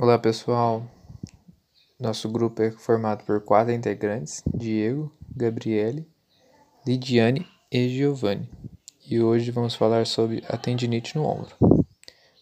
[0.00, 0.86] Olá pessoal,
[1.98, 6.06] nosso grupo é formado por quatro integrantes: Diego, Gabriele,
[6.86, 8.48] Lidiane e Giovanni.
[9.10, 11.52] E hoje vamos falar sobre a tendinite no ombro.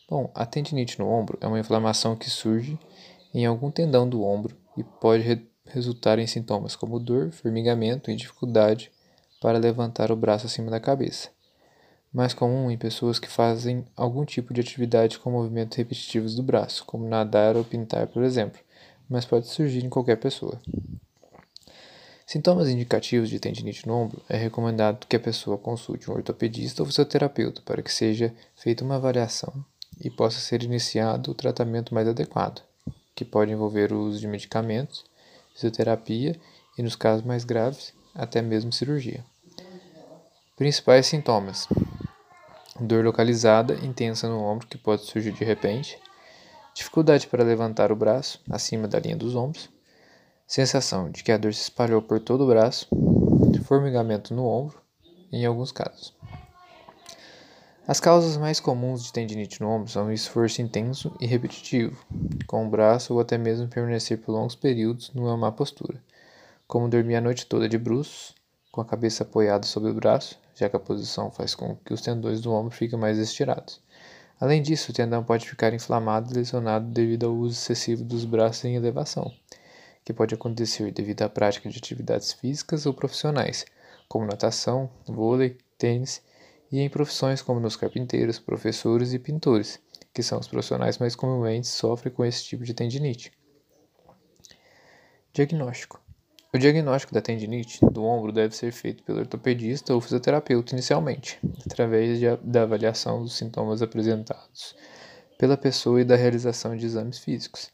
[0.06, 2.78] Bom, a tendinite no ombro é uma inflamação que surge
[3.32, 8.16] em algum tendão do ombro e pode re resultar em sintomas como dor, formigamento e
[8.16, 8.92] dificuldade
[9.40, 11.30] para levantar o braço acima da cabeça
[12.12, 16.84] mais comum em pessoas que fazem algum tipo de atividade com movimentos repetitivos do braço,
[16.84, 18.60] como nadar ou pintar, por exemplo,
[19.08, 20.60] mas pode surgir em qualquer pessoa.
[22.26, 26.86] Sintomas indicativos de tendinite no ombro é recomendado que a pessoa consulte um ortopedista ou
[26.86, 29.64] fisioterapeuta para que seja feita uma avaliação
[30.00, 32.62] e possa ser iniciado o tratamento mais adequado,
[33.14, 35.04] que pode envolver o uso de medicamentos,
[35.54, 36.38] fisioterapia
[36.76, 39.24] e, nos casos mais graves, até mesmo cirurgia.
[40.56, 41.68] Principais sintomas:
[42.80, 45.98] dor localizada intensa no ombro que pode surgir de repente,
[46.74, 49.68] dificuldade para levantar o braço acima da linha dos ombros,
[50.46, 52.88] sensação de que a dor se espalhou por todo o braço,
[53.66, 54.80] formigamento no ombro,
[55.32, 56.14] em alguns casos.
[57.86, 62.04] As causas mais comuns de tendinite no ombro são o esforço intenso e repetitivo,
[62.46, 66.02] com o braço ou até mesmo permanecer por longos períodos numa má postura,
[66.66, 68.34] como dormir a noite toda de bruços,
[68.76, 72.02] com a cabeça apoiada sobre o braço, já que a posição faz com que os
[72.02, 73.80] tendões do ombro fiquem mais estirados.
[74.38, 78.66] Além disso, o tendão pode ficar inflamado e lesionado devido ao uso excessivo dos braços
[78.66, 79.32] em elevação,
[80.04, 83.64] que pode acontecer devido à prática de atividades físicas ou profissionais,
[84.10, 86.20] como natação, vôlei, tênis,
[86.70, 89.80] e em profissões como nos carpinteiros, professores e pintores,
[90.12, 93.32] que são os profissionais mais comumente sofrem com esse tipo de tendinite.
[95.32, 95.98] Diagnóstico:
[96.56, 102.18] o diagnóstico da tendinite do ombro deve ser feito pelo ortopedista ou fisioterapeuta inicialmente, através
[102.18, 104.74] de, da avaliação dos sintomas apresentados
[105.38, 107.70] pela pessoa e da realização de exames físicos.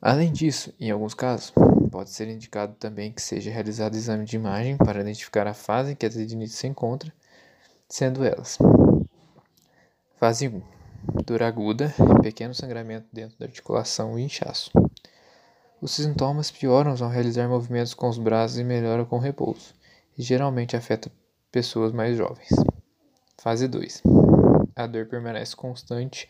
[0.00, 1.52] Além disso, em alguns casos,
[1.90, 5.96] pode ser indicado também que seja realizado exame de imagem para identificar a fase em
[5.96, 7.10] que a tendinite se encontra,
[7.88, 8.58] sendo elas:
[10.16, 10.62] Fase 1:
[11.24, 14.70] dor aguda, pequeno sangramento dentro da articulação e inchaço.
[15.82, 19.72] Os sintomas pioram ao realizar movimentos com os braços e melhoram com repouso,
[20.16, 21.10] e geralmente afeta
[21.50, 22.50] pessoas mais jovens.
[23.38, 24.02] Fase 2.
[24.76, 26.28] A dor permanece constante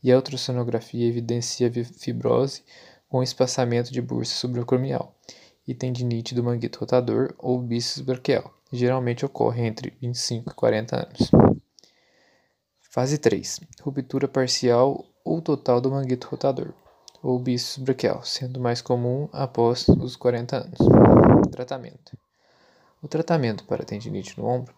[0.00, 1.68] e a ultrassonografia evidencia
[1.98, 2.62] fibrose
[3.08, 5.12] com espaçamento de bursa subacromial
[5.66, 8.54] e tendinite do manguito rotador ou bíceps braquial.
[8.72, 11.30] Geralmente ocorre entre 25 e 40 anos.
[12.78, 13.60] Fase 3.
[13.80, 16.72] Ruptura parcial ou total do manguito rotador
[17.22, 20.78] ou bíceps braquial, sendo mais comum após os 40 anos.
[21.50, 22.18] Tratamento:
[23.00, 24.74] O tratamento para tendinite no ombro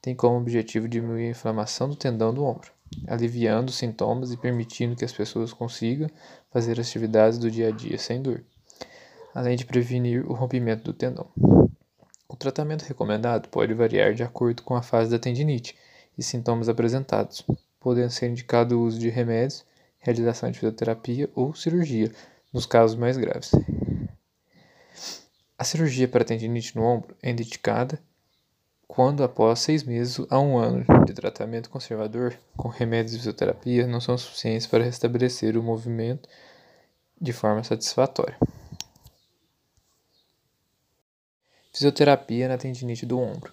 [0.00, 2.70] tem como objetivo diminuir a inflamação do tendão do ombro,
[3.08, 6.08] aliviando os sintomas e permitindo que as pessoas consigam
[6.50, 8.44] fazer atividades do dia a dia sem dor,
[9.34, 11.28] além de prevenir o rompimento do tendão.
[12.28, 15.76] O tratamento recomendado pode variar de acordo com a fase da tendinite
[16.16, 17.44] e sintomas apresentados,
[17.80, 19.64] podendo ser indicado o uso de remédios
[20.08, 22.10] realização de fisioterapia ou cirurgia,
[22.52, 23.52] nos casos mais graves.
[25.58, 28.00] A cirurgia para tendinite no ombro é indicada
[28.86, 34.00] quando, após seis meses a um ano de tratamento conservador com remédios e fisioterapia, não
[34.00, 36.28] são suficientes para restabelecer o movimento
[37.20, 38.36] de forma satisfatória.
[41.70, 43.52] Fisioterapia na tendinite do ombro.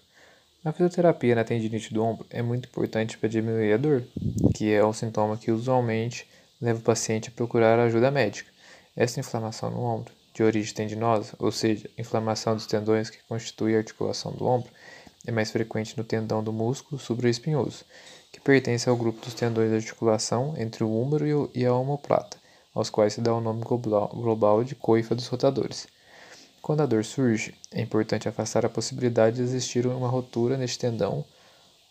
[0.63, 4.03] A fisioterapia na tendinite do ombro é muito importante para diminuir a dor,
[4.55, 6.27] que é um sintoma que usualmente
[6.61, 8.51] leva o paciente a procurar ajuda médica.
[8.95, 13.79] Essa inflamação no ombro, de origem tendinosa, ou seja, inflamação dos tendões que constitui a
[13.79, 14.69] articulação do ombro,
[15.25, 17.83] é mais frequente no tendão do músculo supraespinhoso,
[18.31, 22.38] que pertence ao grupo dos tendões de articulação entre o húmero e a omoplata,
[22.73, 25.87] aos quais se dá o nome global de coifa dos rotadores.
[26.61, 31.23] Quando a dor surge, é importante afastar a possibilidade de existir uma rotura neste tendão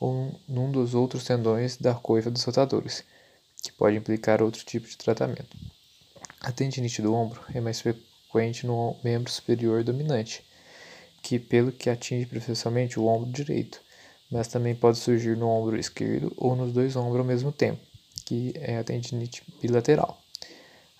[0.01, 3.05] ou num dos outros tendões da coifa dos rotadores,
[3.65, 5.57] que pode implicar outro tipo de tratamento.
[6.41, 10.45] A tendinite do ombro é mais frequente no membro superior dominante,
[11.23, 13.81] que pelo que atinge preferencialmente o ombro direito,
[14.31, 17.81] mas também pode surgir no ombro esquerdo ou nos dois ombros ao mesmo tempo,
[18.27, 20.21] que é a tendinite bilateral.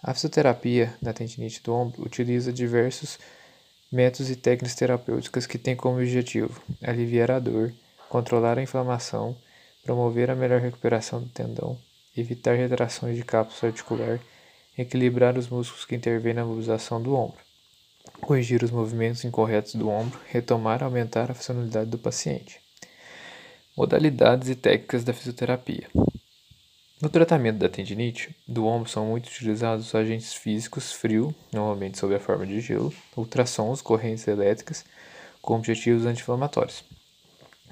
[0.03, 3.19] A fisioterapia na tendinite do ombro utiliza diversos
[3.93, 7.75] métodos e técnicas terapêuticas que têm como objetivo aliviar a dor,
[8.09, 9.37] controlar a inflamação,
[9.83, 11.79] promover a melhor recuperação do tendão,
[12.17, 14.21] evitar retrações de cápsula articular,
[14.77, 17.39] equilibrar os músculos que intervêm na mobilização do ombro,
[18.21, 22.61] corrigir os movimentos incorretos do ombro, retomar e aumentar a funcionalidade do paciente.
[23.77, 25.89] Modalidades e técnicas da fisioterapia.
[27.03, 32.15] No tratamento da tendinite do ombro são muito utilizados os agentes físicos frio, normalmente sob
[32.15, 34.85] a forma de gelo, ultrassons, correntes elétricas,
[35.43, 36.85] com objetivos anti-inflamatórios.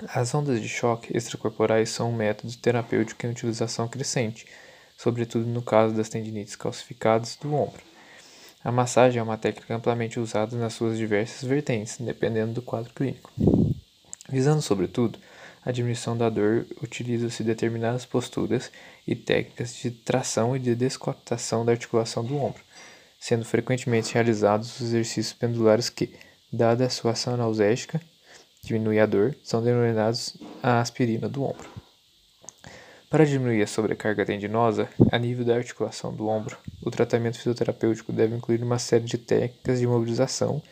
[0.09, 4.47] As ondas de choque extracorporais são um método terapêutico em utilização crescente,
[4.97, 7.83] sobretudo no caso das tendinites calcificadas do ombro.
[8.65, 13.31] A massagem é uma técnica amplamente usada nas suas diversas vertentes, dependendo do quadro clínico.
[14.29, 15.19] Visando, sobretudo,
[15.65, 18.71] a diminuição da dor, utilizam-se determinadas posturas
[19.06, 22.62] e técnicas de tração e de descoaptação da articulação do ombro,
[23.21, 26.15] sendo frequentemente realizados os exercícios pendulares que,
[26.53, 28.00] dada a sua ação analgésica,
[28.64, 31.69] diminui a dor, são denominados a aspirina do ombro.
[33.11, 38.35] Para diminuir a sobrecarga tendinosa a nível da articulação do ombro, o tratamento fisioterapêutico deve
[38.35, 40.62] incluir uma série de técnicas de mobilização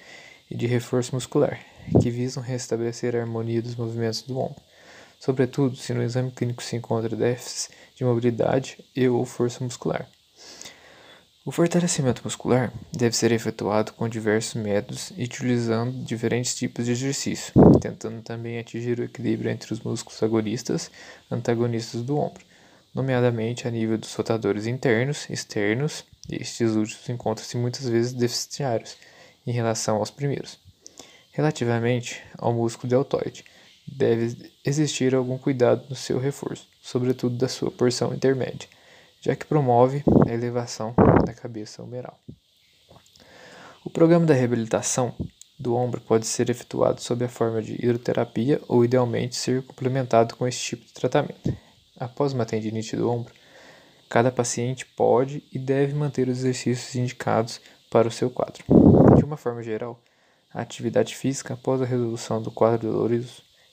[0.50, 1.60] e de reforço muscular,
[2.00, 4.62] que visam restabelecer a harmonia dos movimentos do ombro,
[5.18, 10.08] sobretudo se no exame clínico se encontra déficits de mobilidade e ou força muscular.
[11.50, 17.52] O fortalecimento muscular deve ser efetuado com diversos métodos e utilizando diferentes tipos de exercício,
[17.80, 20.92] tentando também atingir o equilíbrio entre os músculos agonistas
[21.28, 22.44] e antagonistas do ombro,
[22.94, 28.96] nomeadamente a nível dos rotadores internos, externos, estes últimos encontram-se muitas vezes deficitários
[29.44, 30.56] em relação aos primeiros.
[31.32, 33.44] Relativamente ao músculo deltoide,
[33.88, 38.68] deve existir algum cuidado no seu reforço, sobretudo da sua porção intermédia
[39.20, 40.94] já que promove a elevação
[41.24, 42.18] da cabeça humeral.
[43.84, 45.14] O programa da reabilitação
[45.58, 50.46] do ombro pode ser efetuado sob a forma de hidroterapia ou, idealmente, ser complementado com
[50.46, 51.54] esse tipo de tratamento.
[51.98, 53.32] Após uma tendinite do ombro,
[54.08, 58.64] cada paciente pode e deve manter os exercícios indicados para o seu quadro.
[59.16, 60.00] De uma forma geral,
[60.52, 63.28] a atividade física após a resolução do quadro dolorido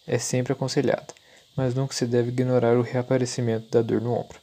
[0.06, 1.08] é sempre aconselhada,
[1.56, 4.40] mas nunca se deve ignorar o reaparecimento da dor no ombro.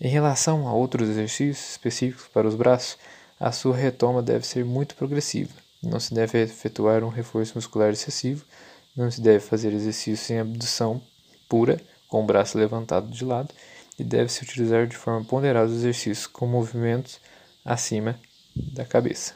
[0.00, 2.96] Em relação a outros exercícios específicos para os braços,
[3.38, 5.52] a sua retoma deve ser muito progressiva.
[5.82, 8.44] Não se deve efetuar um reforço muscular excessivo,
[8.96, 11.02] não se deve fazer exercício sem abdução
[11.48, 13.52] pura, com o braço levantado de lado,
[13.98, 17.20] e deve-se utilizar de forma ponderada os exercícios com movimentos
[17.64, 18.18] acima
[18.54, 19.34] da cabeça.